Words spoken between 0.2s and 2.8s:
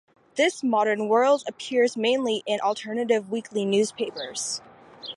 "This Modern World" appears mainly in